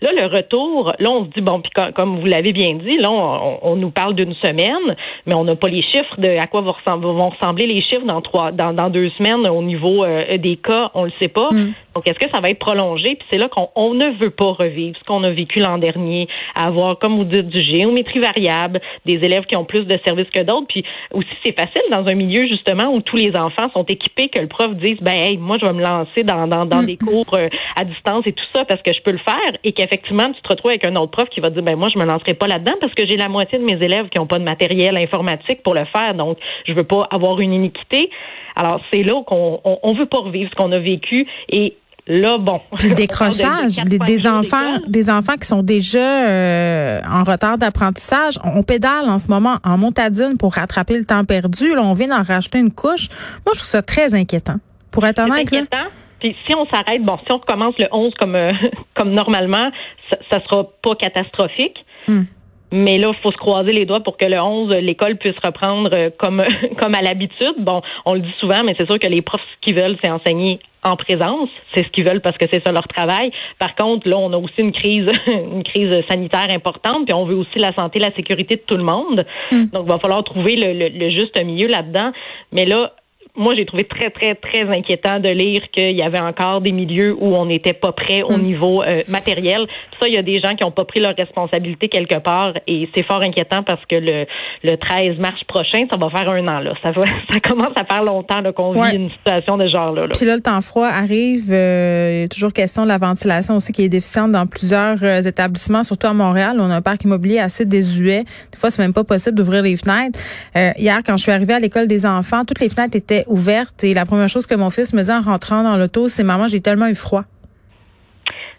Là, 0.00 0.10
le 0.12 0.26
retour, 0.26 0.92
là, 0.98 1.10
on 1.10 1.24
se 1.24 1.30
dit, 1.30 1.40
bon, 1.40 1.60
puis 1.60 1.72
comme 1.94 2.20
vous 2.20 2.26
l'avez 2.26 2.52
bien 2.52 2.74
dit, 2.74 2.98
là, 2.98 3.10
on, 3.10 3.76
nous 3.76 3.90
parle 3.90 4.14
d'une 4.14 4.34
semaine, 4.34 4.96
mais 5.26 5.34
on 5.34 5.44
n'a 5.44 5.56
pas 5.56 5.68
les 5.68 5.82
chiffres 5.82 6.18
de 6.18 6.38
à 6.38 6.46
quoi 6.46 6.60
vont 6.60 7.30
ressembler, 7.30 7.66
les 7.66 7.82
chiffres 7.82 8.06
dans 8.06 8.20
trois, 8.20 8.52
dans, 8.52 8.72
dans 8.72 8.90
deux 8.90 9.10
semaines 9.10 9.46
au 9.46 9.62
niveau 9.62 10.04
euh, 10.04 10.36
des 10.38 10.56
cas, 10.56 10.90
on 10.94 11.04
le 11.04 11.12
sait 11.20 11.28
pas. 11.28 11.48
Mm. 11.50 11.72
Donc, 11.94 12.08
est-ce 12.08 12.18
que 12.18 12.30
ça 12.32 12.40
va 12.40 12.50
être 12.50 12.60
prolongé? 12.60 13.16
Puis 13.16 13.26
c'est 13.30 13.38
là 13.38 13.48
qu'on 13.48 13.94
ne 13.94 14.06
veut 14.20 14.30
pas 14.30 14.52
revivre 14.52 14.96
ce 14.96 15.04
qu'on 15.04 15.24
a 15.24 15.30
vécu 15.30 15.58
l'an 15.58 15.78
dernier, 15.78 16.28
avoir, 16.54 16.98
comme 16.98 17.16
vous 17.16 17.24
dites, 17.24 17.48
du 17.48 17.62
géométrie 17.62 18.20
variable, 18.20 18.80
des 19.04 19.14
élèves 19.14 19.46
qui 19.46 19.56
ont 19.56 19.64
plus 19.64 19.84
de 19.84 19.98
services 20.04 20.30
que 20.32 20.42
d'autres. 20.42 20.68
Puis 20.68 20.84
aussi, 21.12 21.28
c'est 21.44 21.58
facile 21.58 21.82
dans 21.90 22.06
un 22.06 22.14
milieu, 22.14 22.46
justement, 22.46 22.92
où 22.94 23.00
tous 23.00 23.16
les 23.16 23.34
enfants 23.34 23.68
sont 23.74 23.84
équipés, 23.84 24.28
que 24.28 24.40
le 24.40 24.46
prof 24.46 24.74
dise, 24.76 24.98
ben, 25.00 25.14
hey, 25.14 25.38
moi, 25.38 25.56
je 25.60 25.66
vais 25.66 25.72
me 25.72 25.82
lancer 25.82 26.22
dans, 26.22 26.46
dans, 26.46 26.66
dans 26.66 26.82
mm. 26.82 26.86
des 26.86 26.96
cours 26.96 27.26
euh, 27.34 27.48
à 27.74 27.84
distance 27.84 28.24
et 28.26 28.32
tout 28.32 28.44
ça 28.54 28.64
parce 28.64 28.82
que 28.82 28.92
je 28.92 29.00
peux 29.02 29.12
le 29.12 29.18
faire. 29.18 29.58
Et 29.64 29.72
qu'effectivement, 29.88 30.32
tu 30.32 30.40
te 30.42 30.48
retrouves 30.48 30.70
avec 30.70 30.86
un 30.86 30.94
autre 30.96 31.10
prof 31.10 31.28
qui 31.28 31.40
va 31.40 31.50
dire, 31.50 31.62
ben, 31.62 31.76
moi, 31.76 31.88
je 31.92 31.98
me 31.98 32.04
lancerai 32.04 32.34
pas 32.34 32.46
là-dedans 32.46 32.74
parce 32.80 32.94
que 32.94 33.06
j'ai 33.06 33.16
la 33.16 33.28
moitié 33.28 33.58
de 33.58 33.64
mes 33.64 33.82
élèves 33.82 34.08
qui 34.08 34.18
n'ont 34.18 34.26
pas 34.26 34.38
de 34.38 34.44
matériel 34.44 34.96
informatique 34.96 35.62
pour 35.62 35.74
le 35.74 35.84
faire. 35.86 36.14
Donc, 36.14 36.38
je 36.66 36.72
veux 36.72 36.84
pas 36.84 37.06
avoir 37.10 37.40
une 37.40 37.52
iniquité. 37.52 38.10
Alors, 38.56 38.80
c'est 38.92 39.02
là 39.02 39.22
qu'on 39.26 39.60
on, 39.64 39.94
veut 39.94 40.06
pas 40.06 40.18
revivre 40.18 40.50
ce 40.50 40.54
qu'on 40.56 40.72
a 40.72 40.78
vécu 40.78 41.26
et 41.48 41.74
Là, 42.10 42.38
bon. 42.38 42.58
Puis 42.78 42.88
le 42.88 42.94
décrochage, 42.94 43.84
des 43.84 44.26
enfants, 44.26 44.78
des 44.86 45.10
enfants 45.10 45.36
qui 45.36 45.46
sont 45.46 45.62
déjà 45.62 46.26
euh, 46.26 47.00
en 47.06 47.22
retard 47.22 47.58
d'apprentissage. 47.58 48.38
On, 48.42 48.62
pédale 48.62 49.10
en 49.10 49.18
ce 49.18 49.28
moment 49.28 49.58
en 49.62 49.76
montadine 49.76 50.38
pour 50.38 50.54
rattraper 50.54 50.96
le 50.96 51.04
temps 51.04 51.26
perdu. 51.26 51.74
Là, 51.74 51.82
on 51.82 51.92
vient 51.92 52.08
d'en 52.08 52.22
racheter 52.22 52.60
une 52.60 52.72
couche. 52.72 53.10
Moi, 53.44 53.52
je 53.52 53.58
trouve 53.58 53.68
ça 53.68 53.82
très 53.82 54.14
inquiétant. 54.14 54.56
Pour 54.90 55.04
être 55.06 55.18
honnête, 55.18 55.52
inquiétant. 55.52 55.88
Puis 56.20 56.36
si 56.46 56.54
on 56.54 56.66
s'arrête, 56.66 57.02
bon, 57.02 57.18
si 57.26 57.32
on 57.32 57.38
recommence 57.38 57.74
le 57.78 57.86
11 57.90 58.12
comme 58.18 58.34
euh, 58.34 58.50
comme 58.94 59.12
normalement, 59.12 59.70
ça, 60.10 60.18
ça 60.30 60.40
sera 60.44 60.64
pas 60.82 60.94
catastrophique. 60.94 61.84
Hmm. 62.06 62.22
Mais 62.70 62.98
là, 62.98 63.12
il 63.16 63.22
faut 63.22 63.32
se 63.32 63.36
croiser 63.38 63.72
les 63.72 63.86
doigts 63.86 64.00
pour 64.00 64.18
que 64.18 64.26
le 64.26 64.38
11, 64.38 64.74
l'école 64.74 65.16
puisse 65.16 65.38
reprendre 65.42 65.90
euh, 65.92 66.10
comme 66.18 66.44
comme 66.78 66.94
à 66.94 67.02
l'habitude. 67.02 67.54
Bon, 67.58 67.80
on 68.04 68.14
le 68.14 68.20
dit 68.20 68.34
souvent, 68.40 68.62
mais 68.64 68.74
c'est 68.76 68.86
sûr 68.86 68.98
que 68.98 69.06
les 69.06 69.22
profs, 69.22 69.40
ce 69.40 69.60
qu'ils 69.62 69.74
veulent, 69.74 69.96
c'est 70.02 70.10
enseigner 70.10 70.60
en 70.84 70.96
présence. 70.96 71.48
C'est 71.74 71.84
ce 71.84 71.88
qu'ils 71.90 72.06
veulent 72.06 72.20
parce 72.20 72.36
que 72.36 72.46
c'est 72.52 72.64
ça 72.64 72.72
leur 72.72 72.86
travail. 72.86 73.30
Par 73.58 73.74
contre, 73.74 74.08
là, 74.08 74.16
on 74.18 74.32
a 74.32 74.36
aussi 74.36 74.58
une 74.58 74.72
crise, 74.72 75.10
une 75.28 75.64
crise 75.64 76.04
sanitaire 76.08 76.50
importante, 76.50 77.06
puis 77.06 77.14
on 77.14 77.24
veut 77.24 77.36
aussi 77.36 77.58
la 77.58 77.72
santé, 77.74 77.98
la 77.98 78.14
sécurité 78.14 78.56
de 78.56 78.62
tout 78.66 78.76
le 78.76 78.84
monde. 78.84 79.24
Hmm. 79.50 79.66
Donc, 79.72 79.84
il 79.86 79.90
va 79.90 79.98
falloir 79.98 80.22
trouver 80.24 80.56
le, 80.56 80.88
le 80.88 81.10
juste 81.10 81.42
milieu 81.42 81.68
là-dedans. 81.68 82.12
Mais 82.52 82.66
là, 82.66 82.92
moi, 83.38 83.54
j'ai 83.54 83.64
trouvé 83.64 83.84
très, 83.84 84.10
très, 84.10 84.34
très 84.34 84.68
inquiétant 84.68 85.20
de 85.20 85.28
lire 85.28 85.62
qu'il 85.70 85.96
y 85.96 86.02
avait 86.02 86.18
encore 86.18 86.60
des 86.60 86.72
milieux 86.72 87.14
où 87.18 87.36
on 87.36 87.46
n'était 87.46 87.72
pas 87.72 87.92
prêt 87.92 88.22
au 88.22 88.36
mm. 88.36 88.42
niveau 88.42 88.82
euh, 88.82 89.02
matériel. 89.08 89.66
Ça, 90.00 90.08
il 90.08 90.14
y 90.14 90.18
a 90.18 90.22
des 90.22 90.40
gens 90.40 90.54
qui 90.56 90.64
n'ont 90.64 90.72
pas 90.72 90.84
pris 90.84 91.00
leur 91.00 91.14
responsabilité 91.16 91.88
quelque 91.88 92.18
part 92.18 92.54
et 92.66 92.88
c'est 92.94 93.04
fort 93.04 93.22
inquiétant 93.22 93.62
parce 93.62 93.84
que 93.86 93.94
le, 93.94 94.26
le 94.64 94.76
13 94.76 95.18
mars 95.18 95.42
prochain, 95.44 95.86
ça 95.90 95.96
va 95.96 96.10
faire 96.10 96.30
un 96.32 96.46
an. 96.48 96.60
Là. 96.60 96.74
Ça, 96.82 96.90
va, 96.90 97.04
ça 97.32 97.40
commence 97.40 97.72
à 97.76 97.84
faire 97.84 98.02
longtemps 98.02 98.42
qu'on 98.52 98.72
vit 98.72 98.96
une 98.96 99.10
situation 99.10 99.56
de 99.56 99.68
genre-là. 99.68 100.08
Puis 100.16 100.26
là, 100.26 100.34
le 100.34 100.42
temps 100.42 100.60
froid 100.60 100.88
arrive. 100.88 101.52
Euh, 101.52 102.10
il 102.12 102.20
y 102.22 102.24
a 102.24 102.28
toujours 102.28 102.52
question 102.52 102.82
de 102.82 102.88
la 102.88 102.98
ventilation 102.98 103.56
aussi 103.56 103.72
qui 103.72 103.84
est 103.84 103.88
déficiente 103.88 104.32
dans 104.32 104.46
plusieurs 104.46 104.96
euh, 105.02 105.22
établissements, 105.22 105.84
surtout 105.84 106.08
à 106.08 106.12
Montréal. 106.12 106.56
On 106.58 106.70
a 106.70 106.76
un 106.76 106.82
parc 106.82 107.04
immobilier 107.04 107.38
assez 107.38 107.64
désuet. 107.64 108.24
Des 108.52 108.58
fois, 108.58 108.70
c'est 108.70 108.82
même 108.82 108.92
pas 108.92 109.04
possible 109.04 109.36
d'ouvrir 109.36 109.62
les 109.62 109.76
fenêtres. 109.76 110.18
hier, 110.54 110.98
quand 111.06 111.16
je 111.16 111.22
suis 111.22 111.32
arrivée 111.32 111.54
à 111.54 111.60
l'école 111.60 111.86
des 111.86 112.04
enfants, 112.04 112.44
toutes 112.44 112.60
les 112.60 112.68
fenêtres 112.68 112.96
étaient 112.96 113.24
ouverte 113.28 113.84
et 113.84 113.94
la 113.94 114.06
première 114.06 114.28
chose 114.28 114.46
que 114.46 114.54
mon 114.54 114.70
fils 114.70 114.92
me 114.92 115.02
dit 115.02 115.10
en 115.10 115.20
rentrant 115.20 115.62
dans 115.62 115.76
l'auto, 115.76 116.08
c'est 116.08 116.24
maman, 116.24 116.46
j'ai 116.48 116.60
tellement 116.60 116.88
eu 116.88 116.94
froid. 116.94 117.24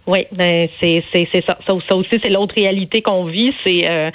Oui, 0.07 0.25
ben 0.31 0.67
c'est 0.79 1.03
c'est 1.13 1.27
ça. 1.47 1.57
ça. 1.67 1.95
aussi 1.95 2.09
c'est 2.23 2.29
l'autre 2.29 2.55
réalité 2.57 3.01
qu'on 3.03 3.25
vit, 3.25 3.53
c'est 3.63 3.87
euh, 3.87 4.09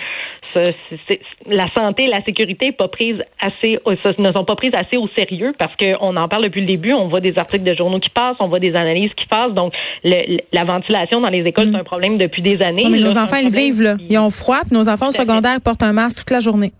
la 1.46 1.66
santé, 1.76 2.06
la 2.06 2.22
sécurité 2.24 2.72
pas 2.72 2.88
prise 2.88 3.16
assez, 3.40 3.78
ne 4.18 4.32
sont 4.32 4.44
pas 4.44 4.56
prises 4.56 4.72
assez 4.74 4.96
au 4.96 5.08
sérieux 5.16 5.52
parce 5.58 5.74
qu'on 5.76 6.16
en 6.16 6.28
parle 6.28 6.44
depuis 6.44 6.60
le 6.60 6.66
début. 6.66 6.92
On 6.92 7.08
voit 7.08 7.20
des 7.20 7.36
articles 7.36 7.64
de 7.64 7.74
journaux 7.74 8.00
qui 8.00 8.10
passent, 8.10 8.36
on 8.40 8.48
voit 8.48 8.60
des 8.60 8.74
analyses 8.74 9.10
qui 9.16 9.26
passent. 9.26 9.52
Donc, 9.52 9.72
la 10.04 10.64
ventilation 10.64 11.20
dans 11.20 11.28
les 11.28 11.44
écoles, 11.44 11.66
c'est 11.66 11.76
mm. 11.76 11.80
un 11.80 11.84
problème 11.84 12.18
depuis 12.18 12.42
des 12.42 12.60
années. 12.62 12.88
nos 12.88 13.18
enfants, 13.18 13.36
ils 13.36 13.50
vivent 13.50 13.82
là. 13.82 13.96
Ils 14.08 14.18
ont 14.18 14.30
froid. 14.30 14.60
nos 14.70 14.88
enfants 14.88 15.08
au 15.08 15.12
secondaire 15.12 15.60
portent 15.60 15.82
un 15.82 15.92
masque 15.92 16.18
toute 16.18 16.30
la 16.30 16.40
journée. 16.40 16.72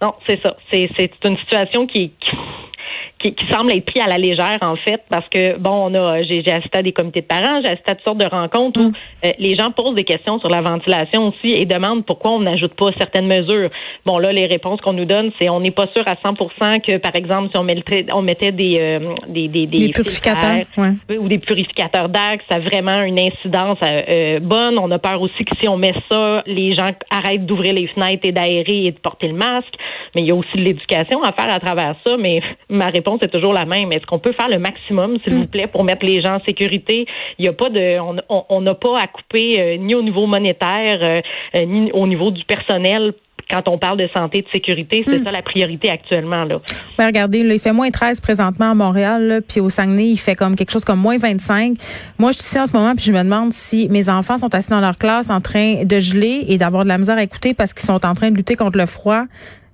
Non, 0.00 0.14
c'est 0.28 0.40
ça. 0.42 0.56
C'est 0.70 1.10
une 1.24 1.36
situation 1.38 1.86
qui, 1.88 2.12
qui 2.20 2.27
qui, 3.18 3.34
qui, 3.34 3.44
semble 3.50 3.72
être 3.72 3.84
pris 3.84 4.00
à 4.00 4.06
la 4.06 4.18
légère 4.18 4.58
en 4.60 4.76
fait 4.76 5.02
parce 5.10 5.28
que 5.28 5.56
bon 5.58 5.90
on 5.90 5.94
a 5.94 6.22
j'ai 6.22 6.44
assisté 6.50 6.78
à 6.78 6.82
des 6.82 6.92
comités 6.92 7.20
de 7.20 7.26
parents 7.26 7.60
j'ai 7.62 7.70
assisté 7.70 7.90
à 7.90 7.94
toutes 7.94 8.04
sortes 8.04 8.18
de 8.18 8.26
rencontres 8.26 8.80
où 8.80 8.88
mm. 8.88 8.92
euh, 9.26 9.30
les 9.38 9.56
gens 9.56 9.70
posent 9.72 9.94
des 9.94 10.04
questions 10.04 10.38
sur 10.38 10.48
la 10.48 10.60
ventilation 10.60 11.28
aussi 11.28 11.54
et 11.54 11.64
demandent 11.64 12.04
pourquoi 12.04 12.32
on 12.32 12.40
n'ajoute 12.40 12.74
pas 12.74 12.90
certaines 12.98 13.26
mesures. 13.26 13.70
Bon 14.06 14.18
là 14.18 14.32
les 14.32 14.46
réponses 14.46 14.80
qu'on 14.80 14.92
nous 14.92 15.04
donne 15.04 15.30
c'est 15.38 15.48
on 15.48 15.60
n'est 15.60 15.72
pas 15.72 15.86
sûr 15.94 16.04
à 16.06 16.14
100% 16.14 16.80
que 16.80 16.98
par 16.98 17.14
exemple 17.14 17.48
si 17.52 17.58
on 17.58 17.64
mettait 17.64 18.06
on 18.12 18.22
mettait 18.22 18.52
des 18.52 18.76
euh, 18.78 19.14
des, 19.28 19.48
des, 19.48 19.66
des, 19.66 19.88
purificateurs 19.88 20.64
ou 21.10 21.28
des 21.28 21.38
purificateurs 21.38 22.08
d'air 22.08 22.38
ça 22.48 22.56
a 22.56 22.58
vraiment 22.60 23.02
une 23.02 23.18
incidence 23.18 23.78
euh, 23.82 24.38
bonne. 24.40 24.78
On 24.78 24.90
a 24.90 24.98
peur 24.98 25.20
aussi 25.20 25.44
que 25.44 25.56
si 25.60 25.68
on 25.68 25.76
met 25.76 25.94
ça 26.10 26.42
les 26.46 26.74
gens 26.74 26.90
arrêtent 27.10 27.46
d'ouvrir 27.46 27.72
les 27.74 27.88
fenêtres 27.88 28.26
et 28.28 28.32
d'aérer 28.32 28.86
et 28.86 28.92
de 28.92 28.98
porter 28.98 29.28
le 29.28 29.34
masque. 29.34 29.74
Mais 30.14 30.22
il 30.22 30.28
y 30.28 30.30
a 30.30 30.34
aussi 30.34 30.56
de 30.56 30.62
l'éducation 30.62 31.22
à 31.22 31.32
faire 31.32 31.54
à 31.54 31.60
travers 31.60 31.94
ça. 32.06 32.16
Mais 32.18 32.40
ma 32.68 32.86
réponse 32.86 33.07
c'est 33.20 33.30
toujours 33.30 33.52
la 33.52 33.64
même. 33.64 33.92
Est-ce 33.92 34.06
qu'on 34.06 34.18
peut 34.18 34.32
faire 34.32 34.48
le 34.48 34.58
maximum, 34.58 35.18
s'il 35.22 35.34
vous 35.34 35.44
mm. 35.44 35.48
plaît, 35.48 35.66
pour 35.66 35.84
mettre 35.84 36.04
les 36.04 36.20
gens 36.20 36.34
en 36.34 36.44
sécurité? 36.44 37.06
Il 37.38 37.42
n'y 37.42 37.48
a 37.48 37.52
pas 37.52 37.70
de, 37.70 37.98
on 38.28 38.60
n'a 38.60 38.74
pas 38.74 38.98
à 38.98 39.06
couper 39.06 39.60
euh, 39.60 39.76
ni 39.78 39.94
au 39.94 40.02
niveau 40.02 40.26
monétaire, 40.26 41.22
euh, 41.54 41.64
ni 41.64 41.90
au 41.92 42.06
niveau 42.06 42.30
du 42.30 42.44
personnel 42.44 43.14
quand 43.50 43.68
on 43.68 43.78
parle 43.78 43.98
de 43.98 44.08
santé, 44.14 44.42
de 44.42 44.46
sécurité, 44.52 45.04
c'est 45.06 45.20
mm. 45.20 45.24
ça 45.24 45.30
la 45.30 45.42
priorité 45.42 45.90
actuellement. 45.90 46.44
Là. 46.44 46.60
Ben, 46.98 47.06
regardez, 47.06 47.38
il 47.40 47.58
fait 47.58 47.72
moins 47.72 47.90
13 47.90 48.20
présentement 48.20 48.72
à 48.72 48.74
Montréal, 48.74 49.42
puis 49.46 49.60
au 49.60 49.70
Saguenay, 49.70 50.10
il 50.10 50.18
fait 50.18 50.34
comme 50.34 50.54
quelque 50.54 50.70
chose 50.70 50.84
comme 50.84 51.00
moins 51.00 51.16
25. 51.16 51.78
Moi, 52.18 52.32
je 52.32 52.36
suis 52.36 52.44
ici 52.44 52.60
en 52.60 52.66
ce 52.66 52.72
moment, 52.72 52.94
puis 52.94 53.04
je 53.06 53.12
me 53.12 53.22
demande 53.22 53.52
si 53.52 53.88
mes 53.88 54.08
enfants 54.08 54.36
sont 54.36 54.54
assis 54.54 54.70
dans 54.70 54.80
leur 54.80 54.98
classe 54.98 55.30
en 55.30 55.40
train 55.40 55.84
de 55.84 55.98
geler 55.98 56.44
et 56.48 56.58
d'avoir 56.58 56.84
de 56.84 56.88
la 56.88 56.98
misère 56.98 57.16
à 57.16 57.22
écouter 57.22 57.54
parce 57.54 57.72
qu'ils 57.72 57.86
sont 57.86 58.04
en 58.04 58.14
train 58.14 58.30
de 58.30 58.36
lutter 58.36 58.56
contre 58.56 58.76
le 58.76 58.86
froid. 58.86 59.24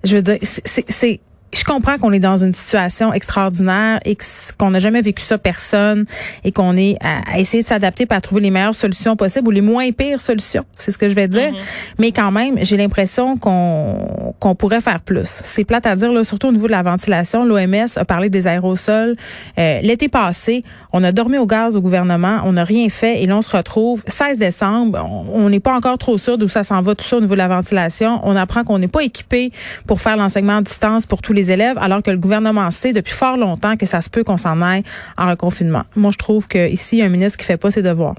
Je 0.03 0.15
veux 0.15 0.21
dire, 0.21 0.37
c'est 0.41 1.19
je 1.55 1.63
comprends 1.63 1.97
qu'on 1.97 2.11
est 2.11 2.19
dans 2.19 2.37
une 2.37 2.53
situation 2.53 3.13
extraordinaire 3.13 3.99
et 4.05 4.17
qu'on 4.57 4.71
n'a 4.71 4.79
jamais 4.79 5.01
vécu 5.01 5.23
ça 5.23 5.37
personne 5.37 6.05
et 6.43 6.51
qu'on 6.51 6.75
est 6.75 6.97
à, 7.01 7.39
essayer 7.39 7.63
de 7.63 7.67
s'adapter 7.67 8.05
pour 8.05 8.19
trouver 8.21 8.41
les 8.41 8.51
meilleures 8.51 8.75
solutions 8.75 9.15
possibles 9.15 9.47
ou 9.47 9.51
les 9.51 9.61
moins 9.61 9.91
pires 9.91 10.21
solutions. 10.21 10.65
C'est 10.77 10.91
ce 10.91 10.97
que 10.97 11.09
je 11.09 11.15
vais 11.15 11.27
dire. 11.27 11.51
Mm-hmm. 11.51 11.95
Mais 11.99 12.11
quand 12.11 12.31
même, 12.31 12.57
j'ai 12.61 12.77
l'impression 12.77 13.37
qu'on 13.37 14.33
qu'on 14.39 14.55
pourrait 14.55 14.81
faire 14.81 14.99
plus. 14.99 15.27
C'est 15.27 15.63
plate 15.63 15.85
à 15.85 15.95
dire, 15.95 16.11
là, 16.11 16.23
surtout 16.23 16.47
au 16.47 16.51
niveau 16.51 16.67
de 16.67 16.71
la 16.71 16.83
ventilation. 16.83 17.45
L'OMS 17.45 17.87
a 17.95 18.05
parlé 18.05 18.29
des 18.29 18.47
aérosols. 18.47 19.15
Euh, 19.57 19.79
l'été 19.81 20.09
passé, 20.09 20.63
on 20.91 21.03
a 21.03 21.11
dormi 21.11 21.37
au 21.37 21.45
gaz 21.45 21.75
au 21.75 21.81
gouvernement, 21.81 22.41
on 22.43 22.53
n'a 22.53 22.63
rien 22.63 22.89
fait 22.89 23.21
et 23.21 23.25
là, 23.25 23.37
on 23.37 23.41
se 23.41 23.55
retrouve 23.55 24.03
16 24.07 24.37
décembre. 24.37 24.99
On 25.31 25.49
n'est 25.49 25.59
pas 25.59 25.75
encore 25.75 25.97
trop 25.97 26.17
sûr 26.17 26.37
d'où 26.37 26.47
ça 26.47 26.63
s'en 26.63 26.81
va, 26.81 26.95
tout 26.95 27.05
ça 27.05 27.17
au 27.17 27.21
niveau 27.21 27.33
de 27.33 27.39
la 27.39 27.47
ventilation. 27.47 28.19
On 28.23 28.35
apprend 28.35 28.63
qu'on 28.63 28.79
n'est 28.79 28.87
pas 28.87 29.03
équipé 29.03 29.51
pour 29.87 30.01
faire 30.01 30.17
l'enseignement 30.17 30.57
à 30.57 30.61
distance 30.61 31.05
pour 31.05 31.21
tous 31.21 31.33
les 31.33 31.44
alors 31.51 32.01
que 32.03 32.11
le 32.11 32.17
gouvernement 32.17 32.69
sait 32.71 32.93
depuis 32.93 33.13
fort 33.13 33.37
longtemps 33.37 33.77
que 33.77 33.85
ça 33.85 34.01
se 34.01 34.09
peut 34.09 34.23
qu'on 34.23 34.37
s'en 34.37 34.61
aille 34.61 34.83
en 35.17 35.29
reconfinement. 35.29 35.83
Moi, 35.95 36.11
je 36.11 36.17
trouve 36.17 36.47
qu'ici, 36.47 36.97
il 36.97 36.99
y 36.99 37.01
a 37.01 37.05
un 37.05 37.09
ministre 37.09 37.37
qui 37.37 37.45
fait 37.45 37.57
pas 37.57 37.71
ses 37.71 37.81
devoirs. 37.81 38.15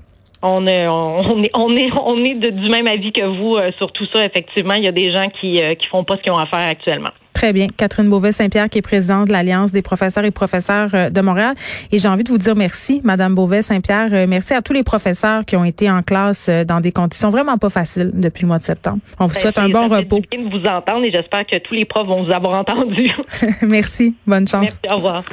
On 0.49 0.67
est, 0.67 0.87
on 0.87 1.43
est, 1.43 1.51
on 1.55 1.77
est, 1.77 1.91
on 1.93 2.25
est 2.25 2.51
du 2.53 2.69
même 2.69 2.87
avis 2.87 3.13
que 3.13 3.25
vous 3.25 3.57
euh, 3.57 3.71
sur 3.79 3.91
tout 3.93 4.07
ça. 4.13 4.25
Effectivement, 4.25 4.75
il 4.75 4.85
y 4.85 4.89
a 4.89 4.93
des 4.93 5.11
gens 5.13 5.29
qui, 5.41 5.61
euh, 5.61 5.75
qui 5.75 5.87
font 5.87 6.05
pas 6.05 6.17
ce 6.17 6.23
qu'ils 6.23 6.33
ont 6.33 6.37
à 6.37 6.47
faire 6.47 6.69
actuellement. 6.69 7.11
Très 7.35 7.53
bien. 7.53 7.67
Catherine 7.77 8.09
Beauvais-Saint-Pierre, 8.09 8.71
qui 8.71 8.79
est 8.79 8.83
présidente 8.83 9.27
de 9.27 9.33
l'Alliance 9.33 9.71
des 9.71 9.83
professeurs 9.83 10.25
et 10.25 10.31
professeurs 10.31 10.89
euh, 10.95 11.11
de 11.11 11.21
Montréal. 11.21 11.55
Et 11.93 11.99
j'ai 11.99 12.09
envie 12.09 12.25
de 12.25 12.31
vous 12.31 12.39
dire 12.39 12.55
merci, 12.55 13.01
Madame 13.05 13.35
Beauvais-Saint-Pierre. 13.35 14.27
Merci 14.29 14.55
à 14.55 14.63
tous 14.63 14.73
les 14.73 14.85
professeurs 14.85 15.45
qui 15.45 15.57
ont 15.57 15.65
été 15.65 15.91
en 15.91 16.03
classe 16.03 16.49
dans 16.49 16.81
des 16.81 16.93
conditions 16.93 17.31
vraiment 17.31 17.59
pas 17.59 17.71
faciles 17.71 18.11
depuis 18.15 18.43
le 18.43 18.49
mois 18.49 18.59
de 18.59 18.63
septembre. 18.63 18.99
On 19.19 19.27
vous 19.27 19.35
souhaite 19.35 19.59
un 19.59 19.69
bon 19.69 19.89
repos. 19.89 20.21
de 20.21 20.51
vous 20.51 20.67
entendre 20.67 21.05
et 21.05 21.11
j'espère 21.11 21.45
que 21.45 21.59
tous 21.59 21.75
les 21.75 21.85
profs 21.85 22.07
vont 22.07 22.25
vous 22.25 22.33
avoir 22.33 22.59
entendu. 22.59 23.11
merci. 23.63 24.15
Bonne 24.27 24.47
chance. 24.47 24.63
Merci. 24.63 24.79
Au 24.91 24.97
revoir. 24.97 25.25